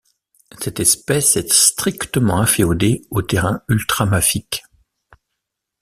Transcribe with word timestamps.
Cette 0.59 0.79
espèce 0.79 1.37
est 1.37 1.53
strictement 1.53 2.39
inféodée 2.39 3.03
aux 3.11 3.21
terrains 3.21 3.61
ultramafiques. 3.69 4.63